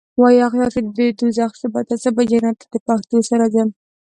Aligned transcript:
واي 0.19 0.37
اغیار 0.47 0.69
چی 0.75 0.79
د 0.97 0.99
دوږخ 1.19 1.51
ژبه 1.61 1.81
ده 1.87 1.95
زه 2.03 2.09
به 2.15 2.23
جنت 2.29 2.55
ته 2.59 2.65
دپښتو 2.73 3.17
سره 3.29 3.45
ځم 3.53 3.69